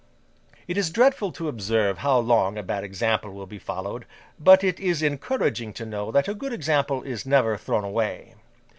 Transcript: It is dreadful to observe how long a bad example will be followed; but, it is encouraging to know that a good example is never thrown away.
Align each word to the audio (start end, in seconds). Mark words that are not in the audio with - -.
It 0.67 0.79
is 0.79 0.89
dreadful 0.89 1.31
to 1.33 1.47
observe 1.47 1.99
how 1.99 2.17
long 2.17 2.57
a 2.57 2.63
bad 2.63 2.83
example 2.83 3.31
will 3.33 3.45
be 3.45 3.59
followed; 3.59 4.07
but, 4.39 4.63
it 4.63 4.79
is 4.79 5.03
encouraging 5.03 5.73
to 5.73 5.85
know 5.85 6.09
that 6.09 6.27
a 6.27 6.33
good 6.33 6.53
example 6.53 7.03
is 7.03 7.23
never 7.23 7.55
thrown 7.55 7.83
away. 7.83 8.33